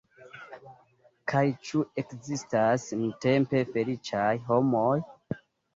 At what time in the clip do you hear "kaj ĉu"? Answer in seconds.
1.33-1.83